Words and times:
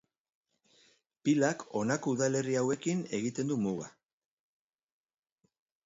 Pilak 1.27 1.65
honako 1.81 2.15
udalerri 2.17 2.57
hauekin 2.63 3.07
egiten 3.21 3.55
du 3.55 3.61
muga. 3.67 3.95